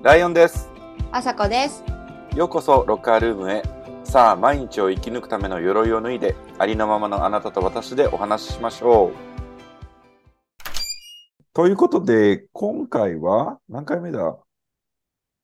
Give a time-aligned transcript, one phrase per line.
[0.00, 0.70] ライオンです。
[1.10, 1.82] あさこです。
[2.36, 3.64] ようこそロッカールームへ。
[4.04, 9.12] さあ、毎日を生き抜くための鎧を脱いで、ありのままのあなたと私でお話ししましょう。
[11.52, 14.38] ということで、今回は何回目だ？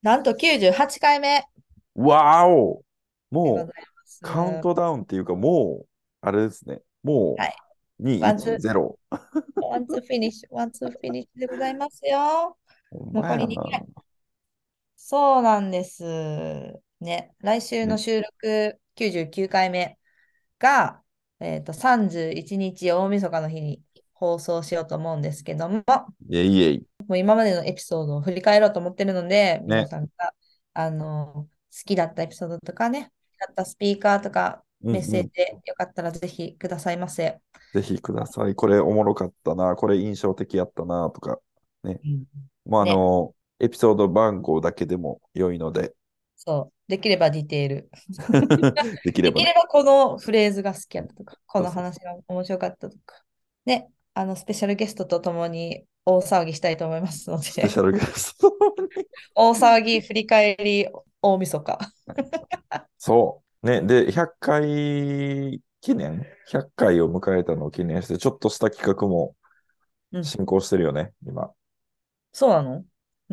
[0.02, 1.46] なんと98回目で
[1.96, 2.84] わーお
[3.32, 3.72] もう。
[4.22, 5.86] カウントダウンっていうか、もう、
[6.20, 6.80] あれですね。
[7.02, 7.56] もう、はい
[8.00, 8.94] 2、ワンツー1、0。
[9.10, 12.56] ワンツーフィニッシュ、ワンツーフィニッシュでございますよ。
[13.12, 13.84] 残り二回
[15.06, 16.02] そうなんです。
[16.98, 19.98] ね、来週の収録99回目
[20.58, 21.02] が、
[21.40, 23.82] えっと、31日大晦日の日に
[24.14, 25.84] 放送しようと思うんですけども、
[26.30, 26.86] イェイイェイ。
[27.06, 30.32] もう今までのエピソードを振り返ろうと思ってるので、ね皆さんが、
[30.72, 31.48] あの、好
[31.84, 37.40] きだったエピソードとかね、だったスピーカーとか、メッセージでよかったらぜひくださいませ。
[37.74, 38.54] ぜひください。
[38.54, 39.76] これおもろかったな。
[39.76, 41.10] これ印象的やったな。
[41.10, 41.38] とか。
[41.82, 42.24] うん
[42.64, 45.94] まあ、あねの、エピソード番号だけでも良いので、
[46.36, 46.74] そう。
[46.88, 47.90] できればディテール。
[49.04, 49.44] できればね。
[49.46, 53.22] できればこのフレーズが好きやったとか、この話が面白かったとか。
[53.64, 59.06] ね、あの、スペシャルゲストと共に大騒ぎしたいと思いますので、スペシャルゲストに。
[59.34, 60.86] 大騒ぎ振り返り
[61.22, 61.78] 大晦日。
[62.98, 63.66] そう。
[63.66, 63.80] ね。
[63.80, 69.34] で、100回記念 ?100 回を迎えたのを記念して、ちょっとした企画も
[70.12, 71.50] うん進行してるよね、今。
[72.32, 72.84] そうなの？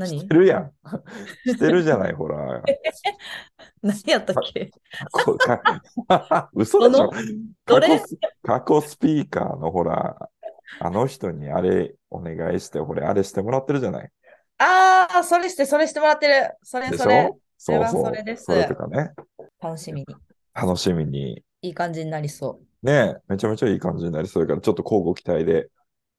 [0.05, 0.71] し何てるやん。
[1.45, 2.61] してるじゃない、 ほら。
[3.81, 4.71] 何やったっけ？
[6.53, 7.09] 嘘でしょ
[7.65, 8.01] どどれ？
[8.43, 10.29] 過去スピーカーのほら、
[10.79, 14.09] あの人にあれお願いして、ほれ、あれしてもらってるじゃない？
[14.59, 16.55] ああ、それして、それしてもらってる。
[16.63, 17.39] それでしそれょ。
[17.57, 18.03] そうそう。
[18.03, 19.11] はそれですそれとかね。
[19.61, 20.15] 楽しみに。
[20.53, 21.43] 楽しみに。
[21.63, 22.85] いい感じになりそう。
[22.85, 25.69] ねめちゃめちゃいい感じになりそうだから、ちょっと交互期待で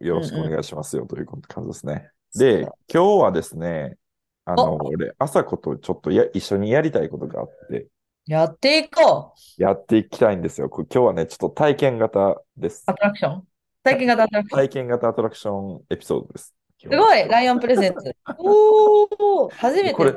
[0.01, 2.11] よろしくお願いしますよという感じですね。
[2.35, 3.97] で、今日はですね、
[4.45, 7.87] あの、お俺、朝子とちょっとや一緒にやりたいことがあって、
[8.27, 9.63] やっていこう。
[9.63, 10.69] やっていきたいんですよ。
[10.69, 12.95] こ今日はね、ちょっと体験型ですア。
[12.95, 13.42] トラクション？
[13.83, 14.59] 体験型アトラクション？
[14.59, 16.55] 体験型アトラクションエピソードです。
[16.81, 18.17] すごい、ライオンプレゼンツ。
[18.39, 20.15] おお、初めてこれ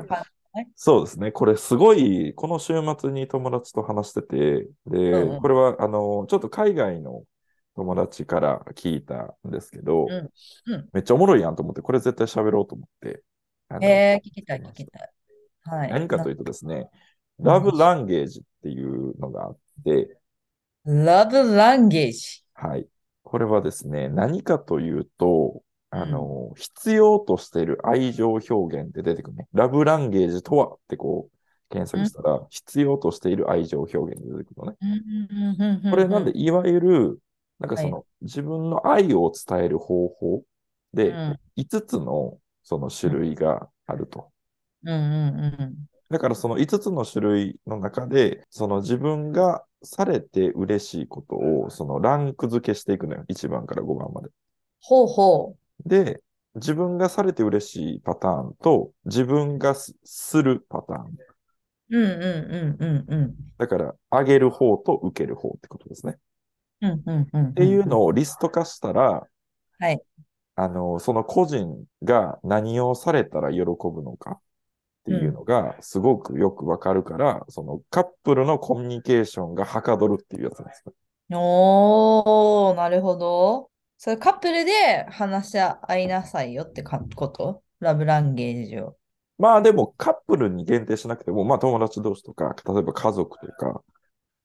[0.74, 1.32] そうですね。
[1.32, 7.24] これすごい、この週末に友達と話してて、で、うんうんこれは、あの、ちょっと海外の
[7.76, 10.30] 友達から聞いたんですけど、うん
[10.72, 13.22] うんめっちゃおもろいやんと思って、これ絶対喋ろうと思って。
[13.80, 15.10] えー、聞きたい、聞きたい。
[15.64, 15.90] はい。
[15.90, 16.86] 何かというとですね、うん
[17.38, 20.16] ラブランゲージっていうのがあって、
[20.86, 22.42] ラブランゲージ？
[22.54, 22.88] はい。
[23.24, 29.48] これはですね、何かというと、あの、必要としている愛情表現って出てくるね。
[29.52, 31.36] ラブランゲージとはってこう、
[31.68, 34.76] 検索したら、必要としている愛情表現が出てくる
[35.58, 35.90] のね。
[35.90, 37.18] これなんで、いわゆる、
[37.58, 40.42] なんかその、自分の愛を伝える方法
[40.92, 44.30] で、うん5つのその種類があると。
[44.84, 45.76] うんうんうん
[46.08, 53.24] だからその5つの種類の中で、その自分がされて嬉しいことを、そのランク付けしていくのよ。
[53.26, 54.28] 1番から5番まで。
[54.80, 56.22] ほうほで、
[56.54, 61.06] 自分がされて嬉しいパターンと、自分がすするパターン。
[61.08, 61.16] う。
[61.90, 63.34] うんうんうんうんうん。
[63.58, 66.18] だから、あげる方と受ける方ってことですね。
[66.80, 67.46] うんうんうん。
[67.46, 69.26] っっていうのをリスト化したら、
[69.78, 70.02] はい。
[70.54, 74.40] あの、その個人が何をされたら喜ぶのかっ
[75.04, 80.94] ていうのがすごくよくわかるから、そのカップルのコミュニケーションがはかどるっていうやつなんですよ。
[81.30, 83.70] おー、なるほど。
[83.98, 87.62] それカップルで話し合いなさいよってかこと？
[87.80, 88.96] ラブランゲージを。
[89.38, 93.82] まあでもカップルに限定しなくても、まあ友達同士とか、例えば家族とか、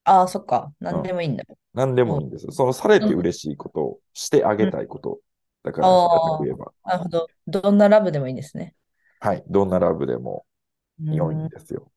[0.04, 0.74] ああ、そっか。
[0.80, 1.44] なんでもいいんだ。
[1.74, 2.52] 何でもいいんですよ。
[2.52, 5.20] そのされて嬉しいことをしてあげたいこと。
[5.64, 7.28] だから、あー平たく言えば、なるほど。
[7.48, 8.76] どんなラブでもいいんですね。
[9.20, 10.46] はい、どんなラブでも
[11.10, 11.92] 良いんうんですよ。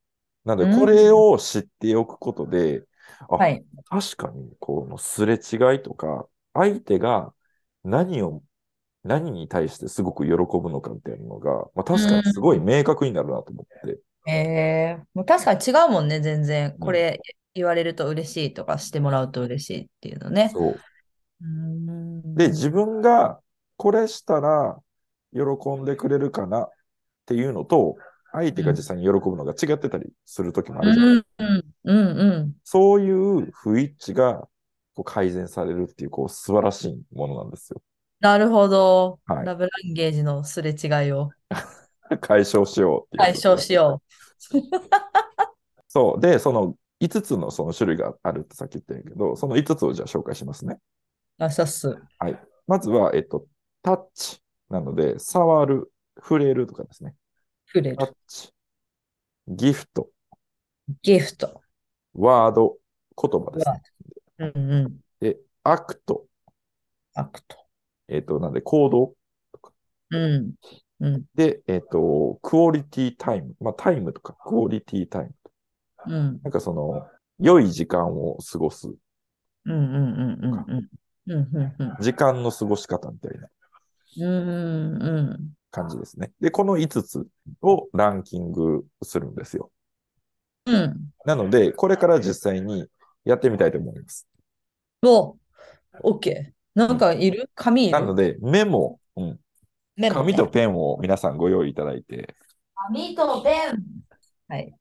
[0.45, 2.85] なので、うんこれを知っておくことで、
[3.29, 3.65] あはい。
[3.91, 7.35] 確かに、このすれ違いとか、相手が
[7.85, 8.43] 何を、
[9.05, 14.01] 何に対してすごく喜ぶのかっていうのが、まあ、確かにすごい明確になるなと思って。
[14.27, 16.77] ええもう確かに違うもんね、全然。
[16.79, 17.21] うんこれ
[17.55, 20.51] 言われると嬉しいとかしてもらうと嬉しいっていうのね。
[20.53, 20.81] そう。
[22.37, 23.41] で、自分が
[23.77, 24.79] これしたら
[25.33, 25.41] 喜
[25.81, 26.71] んでくれるかなっ
[27.27, 27.97] ていうのと、
[28.33, 32.55] 相手が実際に喜ぶのが違ってたりする時もあるじゃない、うんうんうんうん。
[32.65, 34.49] そういう不一致が
[34.95, 37.81] こう改善されるっていう、こう素晴らしいものなんですよ。
[38.21, 39.21] なるほど。
[39.27, 41.31] はいラブランゲージのすれ違いを
[42.21, 43.17] 解消しよう。
[43.17, 44.03] 解消しよ
[45.89, 46.21] そう。
[46.21, 50.79] で、その5つのその種類があるってさっき言ったんやけど、その5つをじゃあ紹介しますね。
[51.39, 51.45] う。
[51.45, 51.99] あ、さっす。
[52.67, 53.47] まずは、えっと、
[53.83, 57.15] タッチなので、触る、触れるとかですね。
[57.71, 57.97] くれる。
[57.97, 58.53] タッチ、
[59.49, 60.09] ギフト、
[61.03, 61.61] ギフト。
[62.15, 62.77] ワード、
[63.21, 63.83] 言葉ですね。
[64.39, 65.01] うんうん。
[65.21, 67.57] で、 act、act。
[68.09, 69.15] えっ、と、なんで行動
[70.11, 70.53] うん。
[71.01, 71.25] うん。
[71.35, 73.55] で、えっ、と、 quality time。
[73.61, 75.35] まあ、タイムとか、 quality time。
[76.07, 76.41] うん。
[76.43, 77.07] なんかその、
[77.39, 80.89] 良い時間を過ごす、うんうんうんうんうん。
[81.27, 81.97] うんうんうん。
[82.01, 83.49] 時間の過ごし方みたいな
[84.17, 86.31] うんうん感じですね。
[86.41, 87.27] で、この5つ
[87.63, 89.71] をランキングするんですよ。
[90.67, 90.75] うん。
[90.75, 91.11] うん。
[91.25, 92.87] なので、これから実際に
[93.25, 94.29] やってみたいと思います。
[95.03, 95.37] お、
[96.03, 96.79] オッケー。
[96.79, 97.51] なんかいる？
[97.55, 97.93] 紙いる？
[97.93, 99.41] なので、メモ、うん、
[99.97, 102.35] メモね紙とペンを皆さんご用意いただいて、
[102.89, 103.85] 紙とペン。
[104.49, 104.75] はい。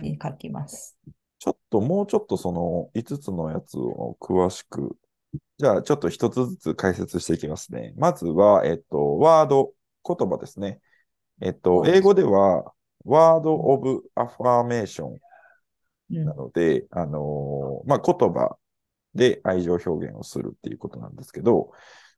[0.00, 0.96] に書きます。
[1.38, 4.96] ちょっともうちょっとその5つのやつを詳しく、
[5.58, 7.92] じゃあちょっと一つずつ解説していきますね。
[7.96, 9.72] まずは、えっと、ワード、
[10.06, 10.80] 言葉ですね。
[11.40, 12.72] えっと、はい英語では、
[13.04, 15.16] ワードオブアファーメーション
[16.10, 18.56] うんなので、あのーまあ、言葉
[19.14, 21.72] で愛情表現をするっていうことなんですけど、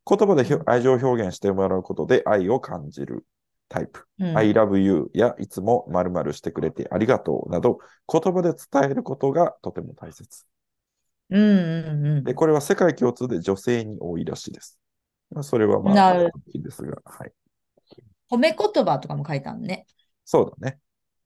[0.06, 3.26] 言葉で愛情表現してもらうことで愛を感じる
[3.68, 4.06] タイプ。
[4.18, 7.78] うん I love you やいつも〇〇してくれてありがとうなど、
[8.10, 10.46] 言葉で伝えることがとても大切。
[11.30, 14.78] うんうんうんで、これは世界共通で女性に多いらしいです。
[15.30, 17.32] まあ、それはまあ、なるいいですが、はい。
[18.30, 19.86] 褒め言葉とかも書いたんね。
[20.24, 20.78] そうだね。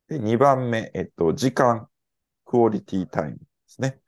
[0.08, 1.88] で、2番目、えっと、時間、
[2.44, 4.00] クオリティタイムですね。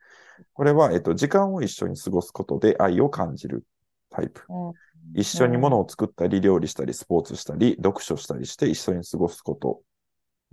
[0.53, 3.65] これは、えっと、時間を一緒に過ごすことで愛を感じる
[4.15, 4.43] タイプ。
[5.13, 9.81] 一緒に物を作ったり、料理したり、スポーツしたり、読書したりして一緒に過ごすこと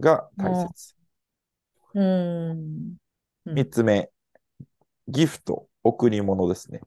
[0.00, 0.96] が大切。
[3.44, 4.10] 三つ目、
[5.08, 6.80] ギフト、贈り物ですね。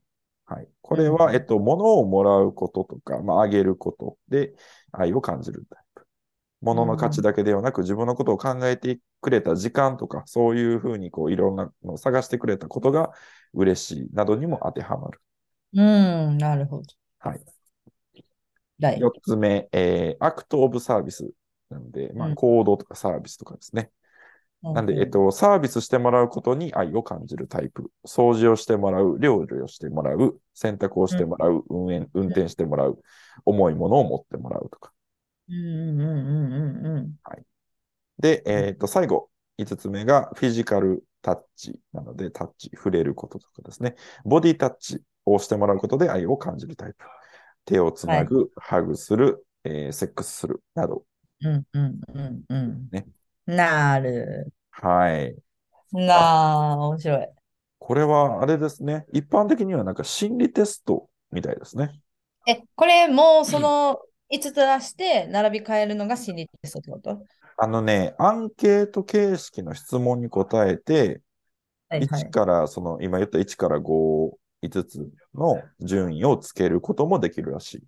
[0.46, 0.68] はい。
[0.80, 4.54] これは、うんえっと、物をもらうこととか、まあ、あげることで
[4.92, 6.06] 愛を感じるタイプ。
[6.62, 13.10] 物の価値だけではなく、自分のことを考えてくれた時間とか、そういうふうに、こう、いろんなのを探してくれたことが
[13.52, 15.20] 嬉しいなどにも当てはまる。
[15.76, 16.82] うん、なるほど。
[17.18, 17.40] はい。
[18.80, 19.00] はい。
[19.00, 21.30] 四つ目、えー、アクトオブサービス。
[21.68, 23.90] なので、まあ、うん行動とかサービスとかですね。
[24.62, 27.90] なんで、えっと、サービスしてもらうことに愛を感じるタイプ。
[28.06, 32.98] 掃除をしてもらう、料理をしてもらう、洗濯をしてもらう、運営運転してもらう、
[33.44, 34.92] 重いものを持ってもらうとか。
[35.48, 37.16] うんうんうんうんうん
[38.18, 43.94] で、えっと、最後、五つ目がフィジカルタッチなので、タッチ、触れることとかですね。
[44.24, 47.04] ボディタッチをしてもらうことで愛を感じるタイプ。
[47.66, 51.04] 手をつなぐ、ハグする、えーセックスするなど。
[51.42, 53.06] うんうんうんうんね
[53.46, 54.52] なる。
[54.70, 55.36] はい。
[55.92, 56.14] な
[56.72, 57.28] あ、面白い。
[57.78, 59.06] これは、あれですね。
[59.12, 62.00] 一般的にはなんか心理テストみたいですね。
[62.46, 67.26] え、これもうその5つ出して並び替えるのが心理テストってこと？
[67.58, 71.22] あのね、アンケート形式の質問に答えて、
[71.88, 72.30] はいは1い。
[72.30, 77.82] から、その、今言った1から5、5つの順位をつけることもできるらしい。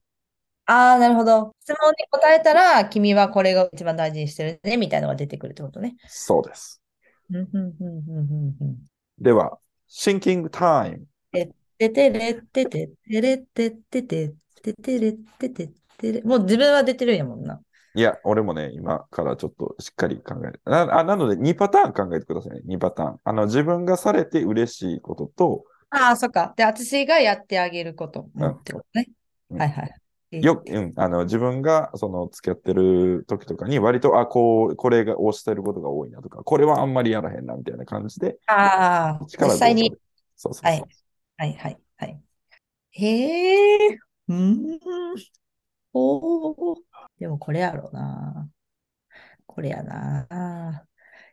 [0.66, 1.54] ああ、なるほど。
[1.60, 5.96] 質問に答えたら、君はこれが一番大事にしてるね、みたいなのが出てくるってことね。
[6.06, 6.82] そうです。
[7.30, 8.76] うんうんうんうんうんうん
[9.18, 9.58] では、
[9.88, 11.06] シンキングタイム。
[11.32, 16.22] ててれってててれってっててててれってててれ。
[16.22, 17.60] もう自分は出てるんやもんな。
[17.94, 20.60] いや、俺もね、今からちょっとしっかり考える。
[20.64, 22.60] なあなので、2パターン考えてくださいね。
[22.66, 23.20] 2パターン。
[23.24, 26.52] あの、自分がされて嬉しいことと、ああ、そっか。
[26.56, 29.08] で、私がやってあげることもってことね。
[29.50, 29.94] うんはいはい。
[30.40, 39.96] よ、うん、あの、自分が、その、付き合ってる時とかに、割と、あ、こう、これが、をしてることが多いなとか、これはあんまりやらへんな、みたいな感じで、ああ、力実際に。
[40.36, 40.64] そうそうそう。
[40.64, 40.84] はい
[41.38, 42.22] はいはいはい。
[42.92, 44.78] へえ、うーん。
[45.92, 46.80] おー。
[47.18, 48.48] でもこれやろうな。
[49.46, 50.86] これやな。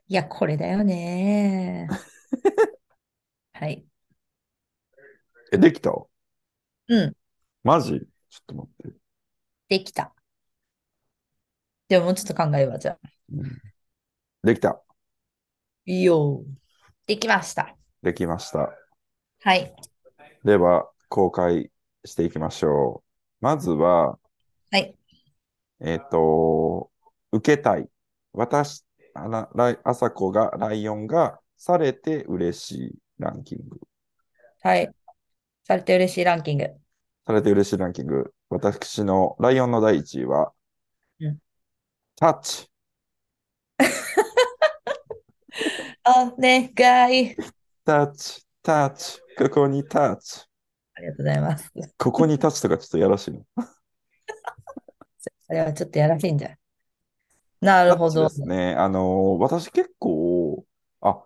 [0.08, 1.88] いや、これだよね。
[3.54, 3.86] はい。
[5.56, 5.92] え、できた？
[6.88, 7.16] うん、
[7.64, 7.92] マジ？
[7.92, 8.98] ちょっと待って。
[9.70, 10.14] できた。
[11.88, 13.10] でももうちょっと考えようわ、じゃあ。
[13.34, 13.62] うん
[14.44, 14.80] できた。
[15.86, 16.44] いいよ。
[17.08, 17.76] できました。
[18.04, 18.72] できました。
[19.42, 19.76] はい。
[20.44, 21.72] では、公開
[22.04, 23.10] していきましょう。
[23.42, 24.20] まずは、
[24.70, 24.96] はい。
[25.80, 26.92] えっ、と、
[27.32, 27.90] 受けたい。
[28.34, 28.86] 私、
[29.16, 33.80] あな、ライ、朝子が、ライオンがされて嬉しいランキング。
[34.62, 34.94] はい。
[35.66, 36.70] されて嬉しいランキング。
[37.26, 38.32] されて嬉しいランキング。
[38.50, 40.54] 私のライオンの第1位は、
[41.20, 41.40] うん
[42.16, 42.70] タッチ。
[46.06, 46.66] お願
[47.20, 47.36] い。
[47.84, 49.20] タッチ、タッチ。
[49.38, 50.46] ここにタッチ。
[50.94, 51.74] ありがとうございます。
[51.98, 53.44] ここにタッチとかちょっとやらしいの。
[55.18, 56.56] それはちょっとやらしいんじゃ
[57.60, 58.30] なるほど。
[58.30, 58.76] すね。
[58.76, 60.64] あの、私結構、
[61.02, 61.24] あ、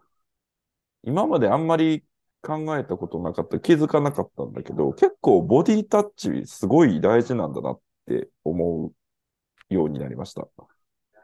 [1.04, 2.06] 今まであんまり
[2.42, 10.48] 考えたことなかった、気づかなかったんだけど、結構ボディタッチすごい大事なんだなって思うようになりました。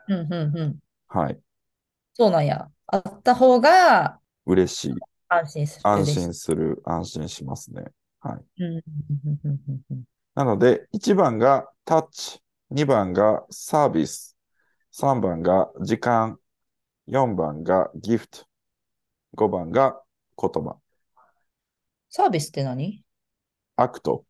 [0.07, 0.79] うんうんうん。
[1.07, 1.39] はい。
[2.13, 2.69] そうなんや。
[2.88, 4.95] あった方が嬉しい。
[5.29, 5.81] 安心する。
[5.84, 6.81] 安心する。
[6.86, 7.86] 安心しますね。
[8.19, 8.63] はい。
[8.63, 8.81] ん
[10.36, 14.38] なので、1番がタッチ、2番がサービス、
[14.91, 16.39] 3番が時間、
[17.07, 18.45] 4番がギフト、
[19.36, 20.01] 5番が
[20.38, 20.77] 言葉、
[22.15, 23.03] サービスって何？
[23.75, 24.24] act、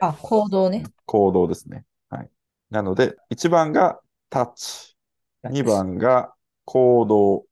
[0.00, 0.82] あ、行動ね。
[1.06, 1.84] 行動ですね。
[2.10, 2.28] はい。
[2.68, 4.96] なので、1番がタッチ、
[5.44, 7.44] 2番が行動、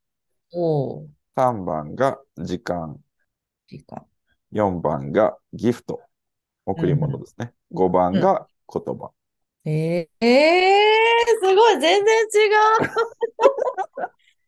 [0.53, 2.99] おー、3番が時間、
[3.69, 4.05] 時間。
[4.51, 6.01] 4番がギフト、
[6.67, 7.53] 贈り物ですね。
[7.73, 9.13] 5番が言葉。
[9.67, 12.49] えー、えー、すごい、全然違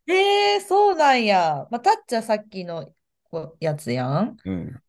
[0.09, 0.11] う。
[0.13, 1.69] えー、そうなんや。
[1.71, 2.93] まあ、タッチはさっきの
[3.31, 4.37] こやつやん。
[4.45, 4.82] うん。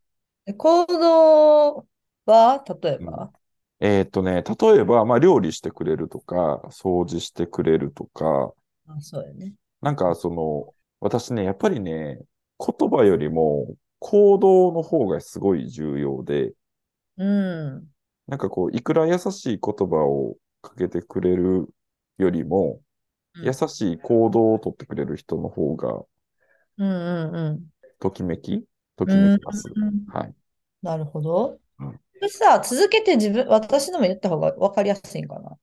[0.46, 1.86] で行動
[2.26, 3.32] は、例えば、
[3.80, 8.52] えーっとね、例えば、まあ、料理してくれるとか、掃除してくれるとか、
[8.86, 9.54] あ、そうよね。
[9.80, 12.18] なんかその、私ね、やっぱりね、
[12.58, 16.52] 言葉よりも行動の方がすごい重要で、
[17.16, 17.90] うん。
[18.26, 21.68] なんかこう、いくら優しい言葉をかけてくれる
[22.18, 22.82] よりも、
[23.34, 26.04] うん優しい行動をとってくれる人の方が、
[26.78, 27.70] うんうんうん。
[27.98, 28.64] ときめき
[28.96, 29.70] ときめきます。
[29.74, 30.34] うんはい。
[30.82, 31.58] なるほど。
[31.80, 35.56] うんでさ、続けて自分、私のも言った方が分かりやすいんかな？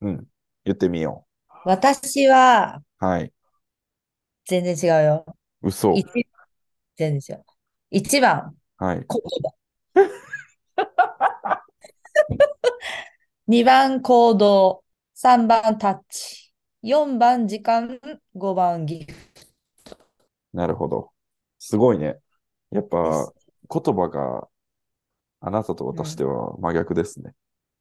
[0.00, 0.26] うん。
[0.64, 1.26] 言ってみよ
[1.64, 3.04] 私は、う。
[3.04, 3.32] はい。
[4.46, 5.36] 全然違うよ。
[5.62, 5.92] 嘘。
[5.92, 6.06] 一
[6.96, 7.44] 全然違う。
[7.90, 8.96] 1番、はい。
[8.96, 9.06] 言
[9.94, 11.64] 葉。
[13.46, 14.84] 2番、行動。
[15.14, 16.52] 3番、タッチ。
[16.82, 18.00] 4番、時間。
[18.34, 19.14] 5番、ギフ
[20.54, 21.10] なるほど。
[21.58, 22.18] すごいね。
[22.74, 23.32] やっトぱ。
[23.66, 24.46] 言葉が
[25.40, 27.32] あなたと私では真逆ですね。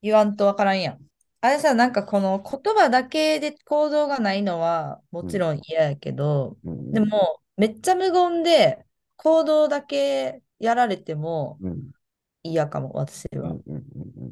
[0.01, 0.99] 言わんと分からんやん。
[1.41, 8.85] あれさ、なんかこの言葉だけで行動がないのはもちろん嫌やけど、うんでもめっちゃ無言で
[9.17, 11.91] 行動だけやられてもうん
[12.43, 13.51] 嫌かも、私は。
[13.51, 14.31] うんうんうん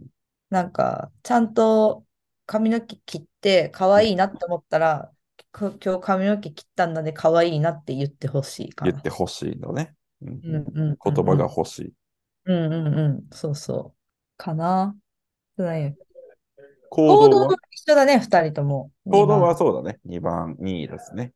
[0.50, 2.06] なんか、ちゃんと
[2.46, 5.10] 髪の毛切って可愛いなって思ったら、
[5.54, 8.92] こ今日髪の毛切ったんだね、可愛いなって言ってほしいかな。
[8.92, 9.96] 言ってほしいのね。
[10.22, 11.94] 言葉が欲しい。
[12.46, 13.98] うんうんうん、そうそう。
[14.38, 14.96] かな。
[15.58, 17.20] 行動は？
[17.30, 18.92] 行動は一緒だね、二人とも。
[19.06, 20.00] 行動は二そうだね。
[20.06, 21.34] 2番、2位ですね。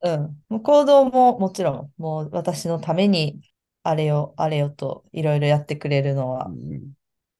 [0.00, 0.44] 番うん。
[0.48, 3.40] もう行動ももちろん、もう私のために、
[3.82, 6.92] あれよ、あれよといろいろやってくれるのはう、んうん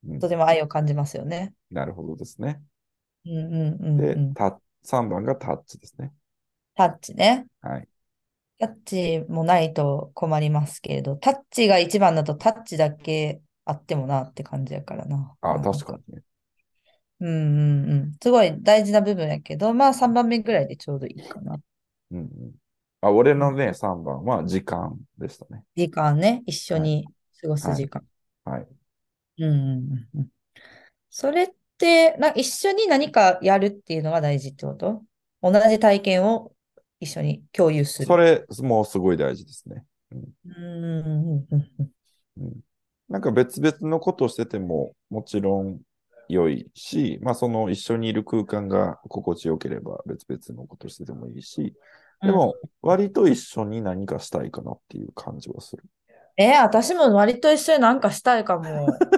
[0.09, 1.53] うんとても愛を感じますよね。
[1.71, 2.63] なるほどですね。
[3.27, 6.13] うんうんうんでうん。、タ3番がタッチですね。
[6.75, 7.47] タッチね。
[7.61, 7.89] はい。
[8.59, 15.35] タッチもないと困りますけれど、タッチが一番だとタッチだけあってもなって感じやからな。
[15.41, 16.23] あ、確かにね。
[17.21, 18.13] うんうんうん。
[18.23, 21.59] すごい大事な部分やけど、まあ3番目ぐらいでちょうどいいかな。
[22.11, 22.29] うんうん。
[23.01, 25.65] あ、俺のね、3番は時間でしたね。
[25.77, 27.07] 時間ね、一緒に
[27.41, 28.05] 過ごす時間。
[28.45, 28.67] はい。
[29.39, 29.59] うんうん
[30.15, 30.29] うんうん。
[31.11, 31.49] それっ
[31.79, 35.03] て、な、一緒に何かやるっていうのが大事ってこと？
[35.43, 36.53] 同じ体験を
[37.01, 38.07] 一緒に共有する。
[38.07, 39.85] それもすごい大事ですね。
[40.13, 41.93] うんうんうんうん
[42.39, 42.61] うん。
[43.09, 45.81] なんか別々のことをしててももちろん
[46.29, 51.75] 良いし、まあその一緒にいる空間が心地よければ別々のことしててもいいし、
[52.23, 55.85] でも割と一緒に何かしたいかなっていう感じはする。
[56.37, 58.89] えー私も割と一緒になんかしたいかも。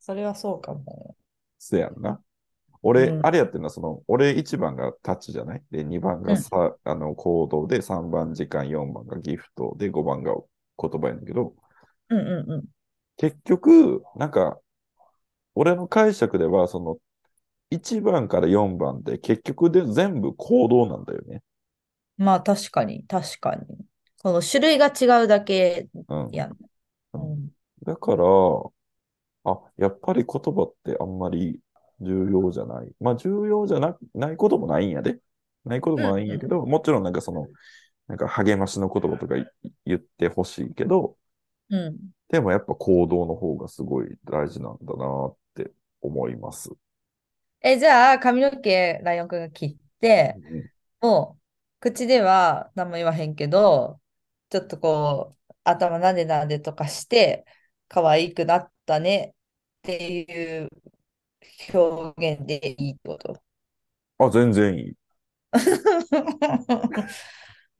[0.00, 1.16] それはそうかも。
[1.58, 2.20] せやんな。
[2.86, 5.62] 俺、うんあれやってんな、その、俺1番がタッチじゃない？
[5.70, 10.34] で、2番がさ、あの行動で、3番時間、4番がギフトで、5番が
[10.80, 11.54] 言葉やねんだけど、
[12.10, 12.64] うんうんうん。
[13.16, 14.60] 結局、なんか、
[15.56, 16.98] 俺の解釈では、その、
[17.70, 21.42] 1番から4番で結局で全部行動なんだよね。
[22.18, 23.66] まあ確かに、確かに。
[24.22, 26.28] この種類が違うだけうん。
[26.30, 26.56] やん。
[27.14, 27.50] ううん
[27.84, 28.24] だから、
[29.44, 31.60] あ、やっぱり言葉ってあんまり
[32.00, 32.92] 重要じゃない。
[33.00, 35.18] まあ重要じゃな、ないこともないんやで。
[35.64, 37.48] ないこともないんやけど、もちろんなんかその、
[38.06, 39.46] なんか励ましの言葉とかい
[39.84, 41.16] 言ってほしいけど、
[41.70, 41.98] うん。
[42.28, 46.70] でもやっぱ行動の方がすごい大事なんだなって思います。
[47.60, 50.36] え、じゃあ、髪の毛、ライオンくんが切って、
[51.00, 51.42] もう、
[51.80, 54.00] 口では何も言わへんけど、
[54.50, 57.44] ちょっとこう、頭なでなでとかして、
[57.88, 59.34] 可愛くなったね
[59.80, 60.68] っていう
[61.72, 63.40] 表現でいいってこと？
[64.18, 64.94] あ、全然いい。
[65.52, 65.58] な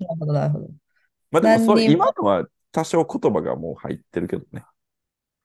[0.08, 0.68] るほど、なるほど。
[1.30, 4.64] まあでもそれ、何にも今のは多少言葉がもう入ってるけどね。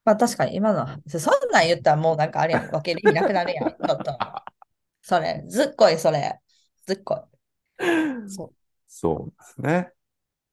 [0.04, 3.70] まあ確かに今のは、そそんなん言ったらもうなんかあれやん、分ける意味なくなるやん。
[3.88, 4.12] ちょっと。
[5.02, 6.40] それ、ずっこい、それ。
[6.86, 7.28] ずっこ
[7.80, 8.30] い。
[8.30, 8.56] そう。
[8.88, 9.94] そうですね。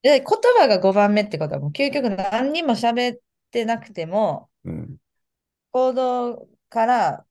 [0.02, 0.26] で、言
[0.58, 3.18] 葉が5番目ってことはもう究極何にも喋っ
[3.50, 4.98] てなくても、うん。
[5.72, 7.26] 行動から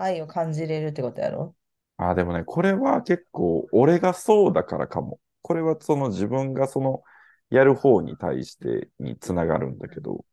[0.00, 1.54] 愛を感じれるってことやろ？
[1.96, 5.20] あ、でもね、これは結構、俺がそうだからかも。
[5.42, 7.02] これはその自分がその、
[7.50, 10.24] やる方に対してにつながるんだけど、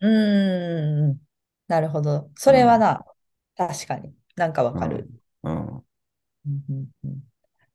[0.00, 1.20] うーん。
[1.68, 2.30] なるほど。
[2.36, 3.04] それはな、
[3.56, 4.14] 確かに。
[4.36, 5.10] なんかわかる。
[5.42, 5.66] うん。
[5.76, 5.84] うん
[6.46, 7.22] うんうん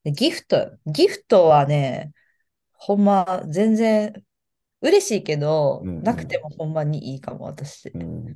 [0.03, 0.77] でギフト。
[0.87, 2.13] ギフトはね、
[2.73, 4.13] ほんま、全然、
[4.81, 7.89] 嬉しいけど、うんうんなくてもほんまにいいかも、私。
[7.93, 8.35] うん。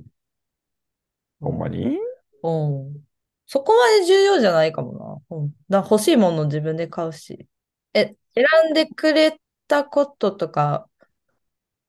[1.42, 2.00] ほんまに？
[2.44, 2.50] う
[2.90, 3.04] ん。
[3.46, 5.38] そこまで重要じゃないかもな。
[5.38, 5.52] うん。
[5.70, 7.48] だ欲しいもの自分で買うし。
[7.94, 10.88] え、選んでくれたこととか、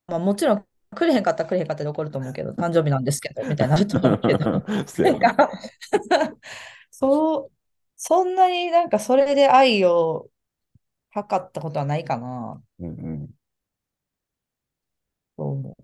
[0.06, 4.62] まあもちろん、くれへんかったらくれへんかったで怒ると思うけど、 誕生日なんですけど、みたいになると思うけど。
[4.86, 5.50] そうやななんか
[6.90, 7.52] そう、
[7.96, 10.28] そんなになんかそれで愛を
[11.10, 12.62] 測ったことはないかな。
[12.80, 12.90] うんう
[13.24, 13.30] ん。
[15.36, 15.76] そう思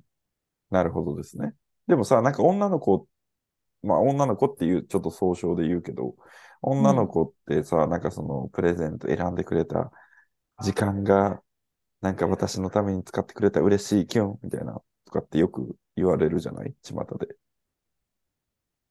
[0.70, 1.54] なるほどですね。
[1.86, 3.08] でもさ、なんか女の子、
[3.82, 6.16] まあ女の子っていう、ちょっと総称で言うけど、
[6.62, 9.90] 女の子ってさ、なんかそのプレゼント選んでくれた
[10.62, 11.42] 時間が、
[12.02, 16.74] なんか私のために使ってくれた嬉しいキュンみたいな、とかってよく言われるじゃない？
[16.82, 17.36] 巷で。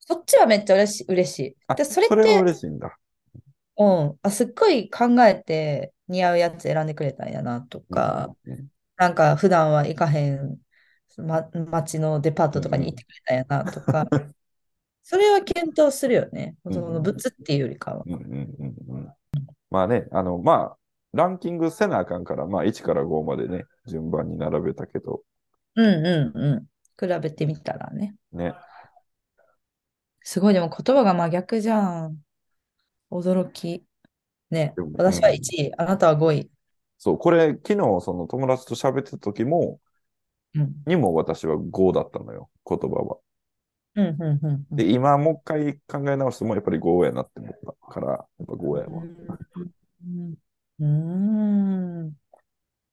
[0.02, 0.04] う。
[0.06, 1.58] そっちはめっちゃ嬉しい、嬉しい。
[1.68, 3.00] あ、で、それっそれはて、嬉しいんだ。
[3.78, 10.60] うん、あ、すっごい考えて似合うやつ選んでくれたんやなとか、うんうんなんか普段は行かへん、
[11.18, 14.12] ま、街のデパートとかに行ってくれたんやなとか、
[15.10, 16.56] それは検討するよね。
[16.66, 18.04] うんその物っていうよりかは。
[18.06, 19.10] うんうんうんうん
[19.72, 20.78] まあね、あの、まあ、
[21.14, 25.24] ランキングせなあかんから、まあ1から5までね、順番に並べたけど、
[25.76, 27.10] うんうんうん。
[27.10, 28.16] 比べてみたらね。
[28.32, 28.54] ね。
[30.22, 32.18] すごい、でも言葉が真逆じゃん。
[33.10, 33.84] 驚き。
[34.52, 36.52] ね私はうん1位、あなたは5位。
[37.00, 39.80] そう、これ、昨日、その友達と喋ってた時も、
[40.54, 40.76] うん。
[40.86, 43.18] にも私は5だったのよ、言葉は。
[44.00, 44.78] うん、うん、うんうん。
[44.78, 49.04] で、今もう一回考え直しても、やっぱり5やなって思ったから、やっぱ5やわ。
[50.06, 50.36] うん。
[50.80, 50.86] うー
[52.10, 52.18] ん。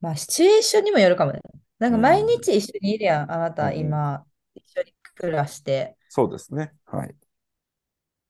[0.01, 1.41] まあ、シチュエーションにもよるかもね。
[1.79, 1.93] なん。
[1.93, 5.97] か毎日一緒にいるやん、あなた、今、一緒に暮らして。
[6.09, 6.73] そうですね。
[6.87, 7.17] はい。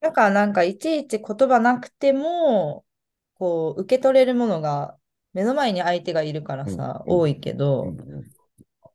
[0.00, 0.52] だからなん。
[0.52, 2.84] かいちいち言葉なくても、
[3.34, 4.98] こう、受け取れるものが
[5.32, 7.94] 目の前に相手がいるからさ、多いけど、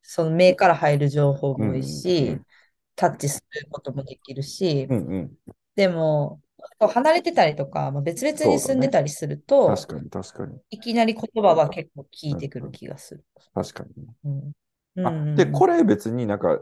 [0.04, 1.88] その目から入る情報もいいうん。
[1.88, 2.46] し、うん
[2.96, 5.38] タッチすることもできるし、うんうん。
[5.76, 6.42] でも、
[6.80, 10.60] 離れてたりとか、まあ、別々に住んでたりすると、確かに、確かに。
[10.70, 13.24] いきなり言葉は結構聞いてくる気がする。
[13.54, 13.90] 確かに。
[14.26, 14.52] うん
[14.96, 16.60] うんあ、うんで、これ別になんか、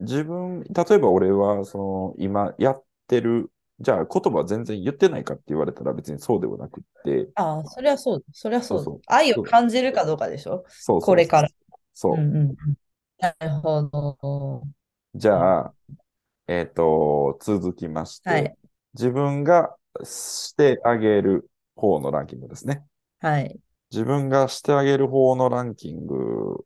[0.00, 8.78] 自分、例えば俺は、その、今やってる、じゃあ言葉全然言ってないかって言われたら別にそうではなくって、ああ、それはそう、それはそう。
[8.78, 10.64] そうそう愛を感じるかどうかでしょ？
[10.68, 11.48] そうそうこれから。
[11.94, 12.14] そう。
[12.14, 12.56] うんうんうん
[13.20, 14.16] なるほど。
[15.18, 15.74] じゃあ、
[16.46, 18.56] えっと、続きまして、はい。
[18.94, 22.84] 自分がしてあげる方のランキングですね。
[23.18, 23.58] はい。
[23.90, 26.64] 自分がしてあげる方のランキング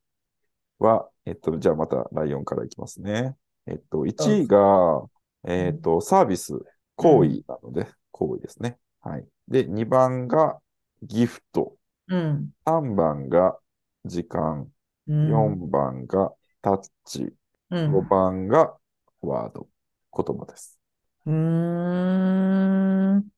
[0.79, 3.35] は、えっと、じゃあまたライオンからいきますね。
[3.67, 5.03] えっと、1位が、
[5.49, 6.53] えっと、サービス、
[6.97, 8.77] 行為なので、行為ですね。
[9.01, 9.27] はい。
[9.49, 10.59] で、2番が
[11.03, 11.75] ギフト、
[12.09, 12.51] うん。
[12.67, 13.57] 3番が
[14.05, 14.71] 時間、
[15.09, 15.29] うん。
[15.31, 17.35] 4番がタッチ、うん
[17.73, 18.77] 5番が
[19.23, 19.69] ワード、
[20.15, 20.79] 言葉です。
[21.27, 23.17] うーん。
[23.17, 23.33] うん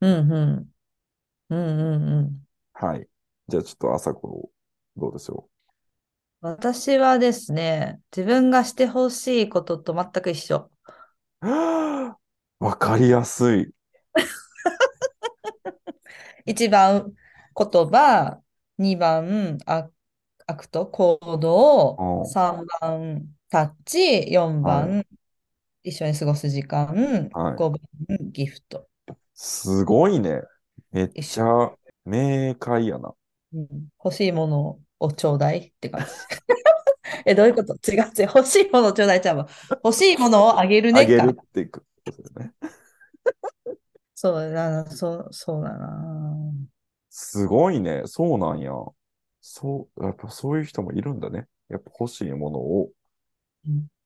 [0.00, 0.72] うん。
[1.50, 2.46] うんうんうん。
[2.74, 3.08] はい。
[3.48, 4.50] じゃあちょっと朝子、
[4.96, 5.48] どうでしょ
[6.40, 10.70] 私はですね、自分がしてほしいことと全く一緒。
[11.42, 11.46] う。
[12.64, 13.72] わかりやすい。
[16.46, 17.12] 1番
[17.56, 18.40] 言葉、
[18.78, 19.90] 2番ア
[20.46, 25.06] アクト、行動うん、3番タッチ、4は番
[25.82, 28.88] 一緒に過ごす時間、はい5番ギフト。
[29.34, 30.42] すごいね。
[30.90, 31.72] めっちゃ
[32.04, 33.14] 明快やな。
[33.52, 33.68] うん
[34.04, 36.06] 欲しいものをちょうだいって感じ。
[37.24, 37.74] え、どういうこと？
[37.90, 38.32] 違う違う。
[38.34, 39.48] 欲しいものをちょうだいちゃうわ。
[39.84, 42.52] 欲しいものをあげるねあげかるっていくことだね。
[44.14, 46.52] そうだな、そう、そうだな。
[47.10, 48.02] すごいね。
[48.06, 48.72] そうなんや。
[49.40, 51.46] そう、やっぱそういう人もいるんだね。
[51.68, 52.92] やっぱ欲しいものをうん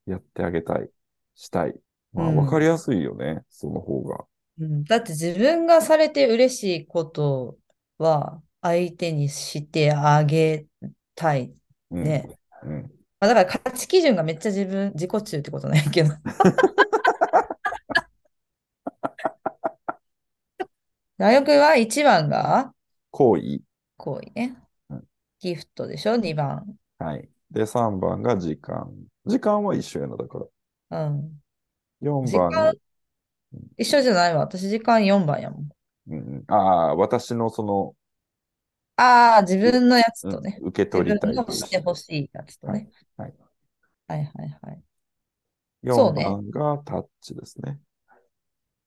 [0.07, 0.89] やってあげたい、
[1.35, 1.75] したい。
[2.13, 4.25] まあ、うんわかりやすいよね、その方が。
[4.61, 7.57] うんだって自分がされて嬉しいこと
[7.99, 10.67] は相手にしてあげ
[11.15, 11.53] たい。
[11.91, 12.05] うん。
[12.05, 12.39] ね。
[12.63, 12.83] うん。
[13.19, 16.11] まあ、だから価値基準がめっちゃ自分、自己中ってことないけど。
[21.17, 22.73] 大学は1番が？
[23.11, 23.61] 行為。
[23.97, 24.57] 行為ね
[24.91, 25.05] うん。
[25.41, 26.77] ギフトでしょ ?2 番。
[26.99, 27.29] はい。
[27.51, 28.93] で、3番が時間。
[29.27, 30.47] 時間は一緒やな、だから。
[30.91, 31.43] うん。
[32.01, 32.75] 4時番
[33.77, 34.41] 一緒じゃないわ。
[34.41, 35.69] 私時間4番やもん。
[36.09, 36.55] うんうん、あ
[36.91, 37.95] あ、私のその、
[38.97, 40.65] ああ、自分のやつうんとね。
[40.69, 41.95] 受け自取りたい分のしてほい。
[41.95, 42.89] しいやつとね。
[43.17, 43.35] はい。
[44.09, 44.83] はいはいはい。
[45.89, 47.81] そ4うね番がタッチですね。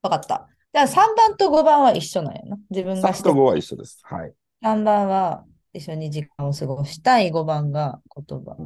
[0.01, 0.47] わかった。
[0.73, 2.57] じゃあ3番と5番は一緒なんやな。
[2.69, 3.99] 自分が3してと5は一緒です。
[4.03, 4.35] はい。
[4.61, 7.31] 3番は一緒に時間を過ごしたい。
[7.31, 8.59] 5番が言葉。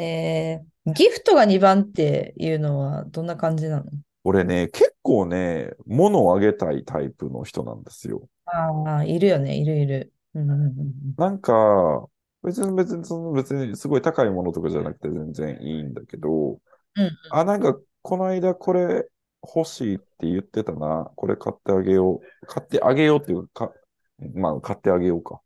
[0.00, 3.84] えー、ギフトが2番っていうのはどんな感じなの？
[4.24, 8.28] 俺ね、結構ね、物をあげたいタイプの人なんですよ。
[8.46, 9.56] ああ、いるよね。
[9.56, 10.12] いるいる。
[10.34, 10.74] うんうんうん
[11.16, 12.06] なんか、
[12.42, 16.60] 別に別にその別にすごい高いものとかじゃなくて全然いいんだけど、うん
[17.30, 19.06] あ、なんかこの間これ
[19.42, 22.46] 欲しいって言ってたな、これ買ってあげよう。
[22.46, 23.72] 買ってあげようっていうか、
[24.34, 25.40] まあ買ってあげようか。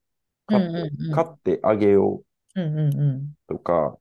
[0.47, 2.23] 買って、うんうんうん買ってあげよ
[2.57, 3.35] ううんうんうん。
[3.49, 3.97] とか、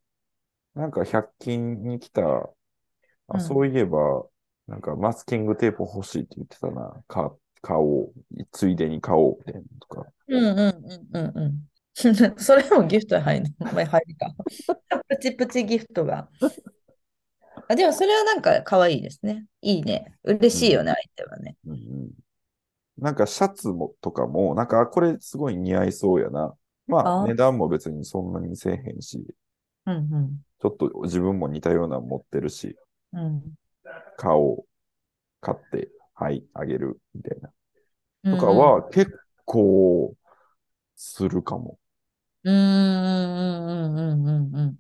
[0.76, 2.22] なんか100均に来た、
[3.34, 4.26] うあ、んそういえば、
[4.68, 7.04] なんかマスキングテープ欲しいって言ってたな。
[7.08, 7.30] 買、
[7.62, 8.14] 買おう。
[8.52, 9.38] ついでに買おう。
[9.46, 10.06] みたいなとか。
[10.28, 11.68] うんうんうんうんうん。
[12.40, 13.70] それもギフトに入るの？
[13.72, 14.34] お前入るか。
[15.10, 16.30] プチプチギフトが。
[17.68, 19.46] あ、でもそれはなんか可愛いですね。
[19.62, 20.16] いいね。
[20.24, 21.56] 嬉しいよね、相手はね。
[21.66, 22.12] うんうん
[22.98, 26.56] なんかシャツもとかも、なんかあこれすごい似合いそうやな。
[26.88, 29.26] まああ値段も別にそんなにせえへんし、
[29.86, 30.46] うんうん。
[30.62, 32.78] ちょっと自分も似たようなの持ってるし、
[33.14, 33.56] うん。
[34.18, 34.66] 買おう。
[35.42, 37.00] 買って、はい、あげる。
[37.14, 37.50] みたいな。
[38.24, 39.12] うんとかは結
[39.46, 40.16] 構
[40.96, 41.78] するかも。
[42.44, 44.78] うんうんうんうんうんうんうん。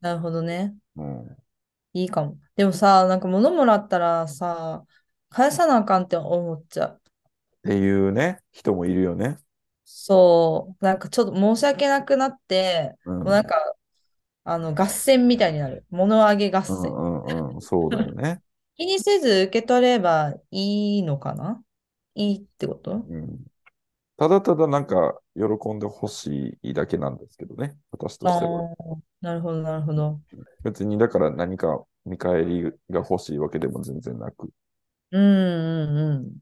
[0.00, 0.74] なるほどね。
[0.96, 1.36] うん。
[1.92, 2.38] いいかも。
[2.56, 4.84] でもさ、なんか物もらったらさ、
[5.30, 7.00] 返さなあかんって思っちゃう。
[7.00, 7.00] っ
[7.62, 9.38] ていうね、人もいるよね。
[9.84, 10.84] そう。
[10.84, 13.18] なんかちょっと申し訳なくなって、うん。
[13.18, 13.56] もうなんか、
[14.48, 15.84] あの、合戦みたいになる。
[15.90, 16.92] 物あげ合う戦。
[16.92, 18.40] んうんうん、そうだよね。
[18.76, 21.62] 気にせず受け取ればいいのかな？
[22.14, 22.92] いいってこと？
[22.92, 23.44] うん。
[24.18, 28.62] ただただなんか喜んでほしいだけなんですけどね、私とあしては。
[28.62, 30.20] あ、なるほど、なるほど。
[30.62, 34.48] 別にだから何か見返りが欲しいわけでも全然なく。
[35.10, 36.38] うんうんうん。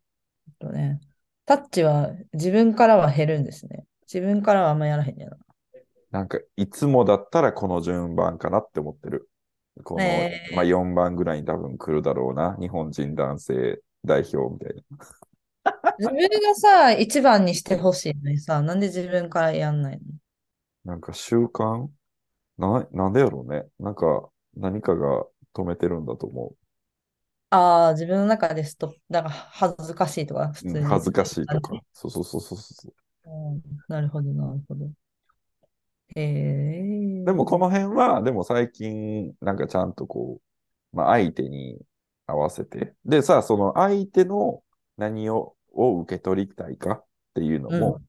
[0.59, 1.01] とね。
[1.47, 3.85] タッチは自分からは減るんですね。
[4.07, 5.37] 自分からはあんまやらへんやな。
[6.15, 9.29] なんかいつもだったらこの順番かなって思ってる。
[9.83, 12.57] この、えーまあ4番ぐらいに多分来るだろうな。
[12.61, 14.99] 日本人男性代表みたいな。
[15.99, 20.03] 自分がさ、一番にしてほしいのにさ、なんで自分からやんないの？
[20.85, 21.89] なんか習慣？
[22.59, 23.67] な、なんでやろうね。
[23.81, 26.55] なんか何かが止めてるんだと思
[27.51, 30.69] ああ、自分の中でストップ、だから恥ずかしいとか、普う。
[30.69, 30.81] 通に。
[30.81, 31.81] うん恥ずかしいとか。
[31.93, 32.95] そうそうそうそうそう。
[33.27, 34.91] うんなるほど、なるほど。
[36.17, 37.25] へえ。
[37.25, 40.41] でもこの辺は、でも最近、なんかちゃんとこ
[40.93, 41.79] う、まあ相手に
[42.27, 42.95] 合わせて。
[43.05, 44.63] でさ、その相手の
[44.97, 48.01] 何を、を受け取りたいかっていうのも、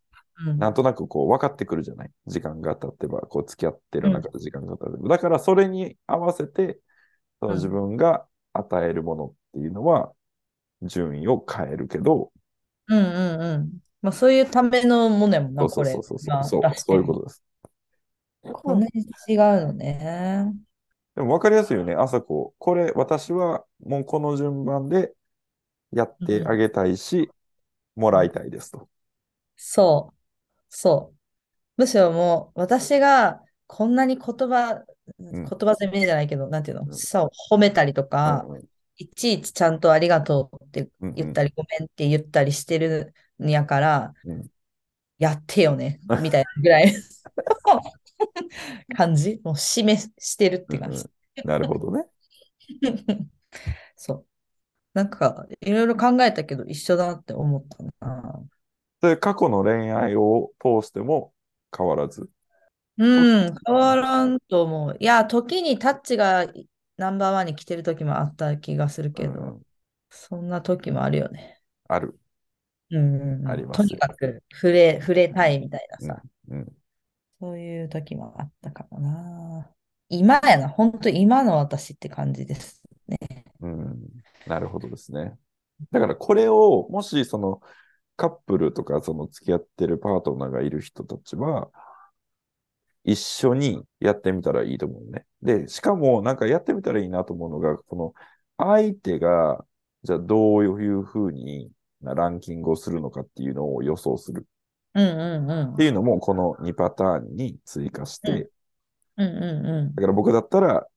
[0.46, 2.12] うん、なんとなくこう分かってくるじゃない？
[2.28, 5.10] 時間が経ってば、こう付き合ってる中で時間が経ってば。
[5.10, 6.80] だからそれに合わせて、
[7.40, 10.12] その自分が与えるものっていうのは、
[10.84, 12.32] 順位を変えるけど、
[12.88, 13.72] うんうんうん。
[14.02, 15.92] まあ、そういうためのものやもんな、これ。
[15.92, 17.44] そうそうそうそうまあそう、そういうことです。
[18.54, 20.54] こんなに違うのね。
[21.16, 21.94] でも分かりやすいよね。
[21.96, 25.14] 朝子、これ私はもうこの順番で
[25.92, 27.30] やってあげたいし、
[27.96, 28.90] もらいたいですと。
[29.56, 30.18] そう。
[30.70, 31.20] そう。
[31.78, 34.86] むしろもう、私がこんなに言葉、
[35.20, 44.50] 言ん葉攻めじゃないけど、なんていうの、うんそう、褒めたりとか、うんいちいちちゃんとありがとうってうん言ったり、ごめんって言ったりしてるんやから、うん
[45.18, 46.94] やってよね、みたいなぐらい
[48.96, 49.40] 感じ？
[49.44, 51.06] もう示してるって感じ。
[51.44, 52.06] なるほどね。
[53.96, 54.26] そう。
[54.94, 58.42] なんか、いろいろ考えたけど、一緒だなって思ったな。
[59.02, 61.34] で、過去の恋愛を通しても
[61.76, 62.30] 変わらず？
[62.98, 63.06] う
[63.50, 64.98] ん、変わらんと思う。
[65.00, 66.48] いや、時にタッチが
[66.98, 69.62] ナンバーワンに来てる時もあった気がするけど、うん
[70.18, 71.60] そんな時もあるよね。
[71.90, 72.18] ある。
[72.90, 76.78] うんうんうんありますとにかく触れ、触れたいみたいなさ、うん。
[77.46, 79.70] そういう時もあったかもな。
[80.10, 83.46] 今やな、本当今の私って感じですね。
[83.62, 84.00] うん。
[84.48, 85.38] なるほどですね。
[85.92, 87.62] だからこれを、もしその
[88.16, 91.70] カップルとかその付き合ってるパートナーがいる人たちは、
[93.04, 95.28] 一緒にやってみたらいいと思うね。
[95.44, 98.14] で、しかもなんかやってみたらいいなと思うのが、この
[98.58, 99.64] 相手が、
[100.02, 101.70] じゃあどういうふうに
[102.02, 104.48] ランキングをするのかっていうのを予想する
[104.96, 105.74] うんうんうん。
[105.74, 108.50] っていうのもこの2パターンに追加して、
[109.18, 109.28] うん。
[109.28, 110.88] うんうんだから僕だったら、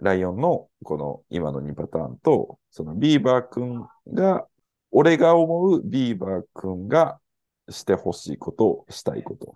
[0.00, 4.46] ライオンのこの今の2パターンと、そのビーバー君が、
[4.90, 7.20] 俺が思うビーバー君が
[7.68, 9.54] してほしいこと、したいこと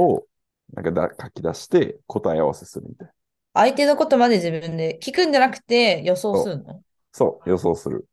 [0.00, 0.24] を、
[0.72, 3.12] なんかだ書き出して答え合わせするみたいな。
[3.54, 6.82] 相手のことまで自分で聞くんじゃなくて予想するの？
[7.12, 8.06] そう、予想する。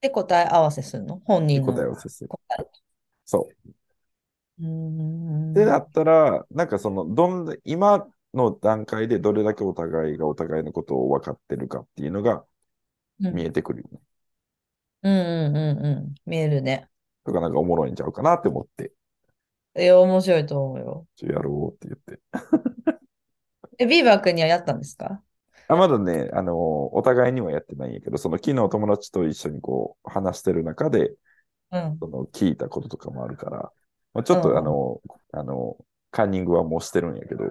[0.00, 1.20] で答え合わせするの？
[1.24, 2.30] 本人の答え合わせする。
[3.24, 3.70] そう。
[5.54, 12.44] で、だったら、なんかその、どんな、今の段階でどれだけお互いがお互いのことを分かってるかっていうのが
[13.20, 14.00] うん見えてくるよね。
[15.02, 16.14] うんうんうんうん。
[16.26, 16.88] 見えるね。
[17.24, 18.92] とかなんかおもろいんちゃうかなって思って、
[19.74, 21.06] え、面白いと思うよ。
[21.16, 22.20] ちょやろうって言って。
[23.78, 25.22] え、ビーバー君にはやったんですか？
[25.66, 31.14] あ、まだね、あの、お互いにはやってないんやけど、その昨日友達と一緒にこう話してる中で、
[31.70, 31.98] うん。
[32.00, 33.72] その聞いたこととかもあるから、
[34.14, 35.00] まあ、ちょっとうんあの、
[35.32, 35.76] あの、
[36.10, 37.44] カンニングはもうしてるんやけど、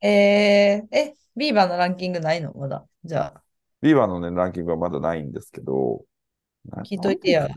[0.00, 2.52] えー、え、ビーバーのランキングないの？
[2.54, 2.86] まだ。
[3.04, 3.44] じゃあ、
[3.82, 6.04] ビーバーのね、ランキングはまだないんですけど、
[6.66, 7.48] な聞いといてや。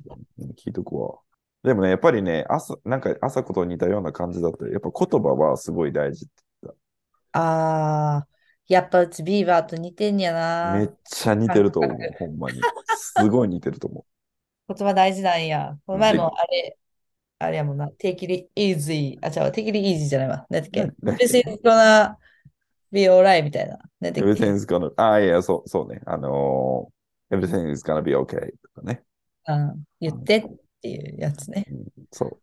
[0.57, 1.19] 聞いとくわ。
[1.63, 4.67] でもね、やっぱりね、朝、なんか朝子と似たような感じだった。
[4.67, 6.33] やっぱ言葉はすごい大事って
[7.31, 10.73] あー、やっぱうちビーバーと似てんやな。
[10.79, 12.61] めっちゃ似てると思うほんまに。
[12.95, 14.05] すごい似てると思
[14.67, 15.77] 言葉大事なんや。
[15.85, 16.77] この前もあれ、
[17.45, 17.87] あれやもんな。
[17.99, 19.17] take it easy.
[19.21, 20.45] あ、違う、take it easy じゃないわ。
[20.49, 20.81] 何だっけ？
[21.01, 22.15] 何 ?Everything's gonna
[22.91, 23.77] be alright みたいな。
[23.99, 24.31] 何だう。
[24.31, 26.01] っけ？Everything's gonna, あ、いや、そう、そうね。
[26.05, 26.93] あのー
[27.35, 29.03] Everything's gonna be okay とかね。
[29.47, 30.41] うん言ってっ
[30.81, 31.65] ていうやつね。
[31.69, 32.39] うんそう。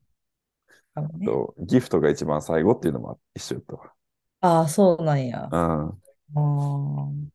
[1.18, 3.92] ねとギフトが一番最後っていうのも一緒やったわ。
[4.40, 5.48] ああ、そうなんや。
[5.52, 5.92] あ
[6.34, 7.20] うん。
[7.26, 7.30] ー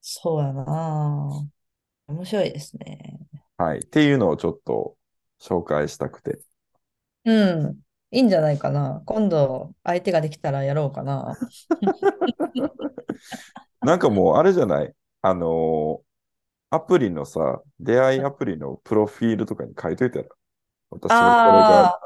[0.00, 1.46] そうやな。
[2.08, 3.18] 面白いですね。
[3.56, 3.78] はい。
[3.78, 4.96] っていうのをちょっと
[5.40, 6.40] 紹介したくて。
[7.24, 7.80] うん。
[8.10, 9.02] いいんじゃないかな。
[9.06, 11.36] 今度、相手ができたらやろうかな。
[13.82, 14.94] なんかもうあれじゃない？
[15.22, 16.04] あのー
[16.70, 20.24] アプリのさ、出会いアプリのプロフィールとかに書いといたら。
[20.90, 22.00] 私はこれが、ああ、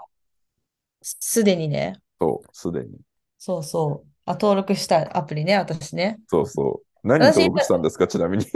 [1.01, 1.95] すでにね。
[2.21, 2.99] そう、すでに。
[3.39, 4.09] そうそう。
[4.25, 6.21] あ、登録したアプリね、私ね。
[6.27, 7.09] そうそう。
[7.09, 8.47] 何私登録したんですかちなみに。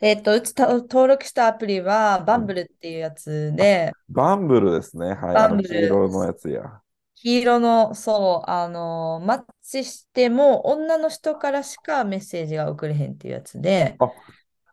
[0.00, 5.14] えっと、うちた登録したアプリは、バンブルっていうやつで、バンブルですね。
[5.14, 5.36] はい。
[5.36, 6.82] あのバンブル黄色のやつや。
[7.14, 14.00] 黄色の、そう、あの、マッチしても、女の人からしかメッセージが送れへんっていうやつで、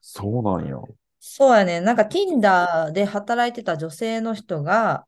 [0.02, 0.78] そうなんや。
[1.20, 5.08] そうやね、なんか Tinder で働いてた女性の人が、あ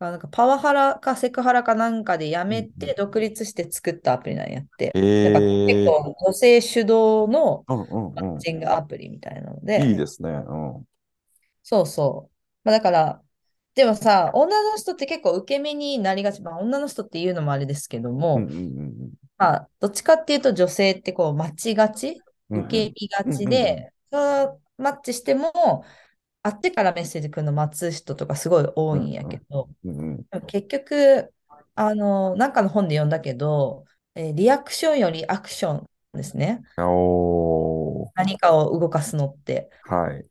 [0.00, 4.92] なんかパワハラかセクハラかなんかで辞めうんて独立して作ったアプリなんやって。
[4.94, 6.92] えだから結え構女性主導
[7.28, 8.38] のうんうんうんマッ。
[8.38, 10.30] チングアプリみたいなので、いいですね。
[10.30, 10.32] う
[10.80, 10.84] ん。
[11.62, 12.32] そうそう。
[12.64, 13.22] まあ、だから、
[13.74, 16.42] でもさ、女の人って結構受け身になりがち。
[16.42, 18.52] まあ、女の人っていうのもあれですけども、うんうんう
[18.82, 22.20] んまあ、どっちかっていうと女性ってこう、待ちがち？
[22.50, 22.60] うん。
[22.66, 23.92] 受け身がちうんうんうんで、
[24.76, 25.84] マッチしても、
[26.44, 29.68] あっちからメッセージ来るの待つ人とかすごい多いんやけど、
[30.46, 31.32] 結局、
[31.74, 36.62] あの、なんかの本で読んだけど、えーリアクションよりアクションですね。
[38.14, 39.70] 何かを動かすのって。
[39.86, 40.26] はい。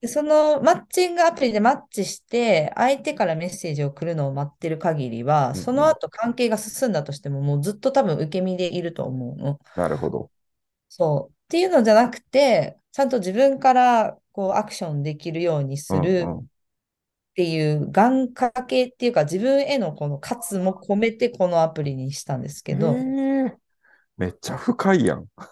[0.00, 9.58] でそのマッチングアプリでマッチして、相手からメッセージを来るのを待ってる限りは、うんその後関係が進んだとしても、もうずっと多分受け身でいると思うの。
[9.74, 10.30] なるほど。
[10.88, 11.32] そう。
[11.32, 16.44] っていうのじゃなくて、ちゃんと自分からこうアクションできるようにするっ
[17.34, 23.52] ていう願掛けっていうか、自分へのこの喝も込めてこのアプリにしたんですけど、えー
[24.20, 25.24] めっちゃ深いやん。